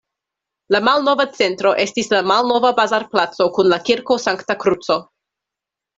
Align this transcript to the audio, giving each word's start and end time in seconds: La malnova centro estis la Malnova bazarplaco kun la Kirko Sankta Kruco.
La 0.75 0.79
malnova 0.85 1.25
centro 1.41 1.73
estis 1.83 2.09
la 2.15 2.23
Malnova 2.31 2.73
bazarplaco 2.81 3.47
kun 3.59 3.73
la 3.75 3.83
Kirko 3.91 4.19
Sankta 4.25 4.57
Kruco. 4.65 4.99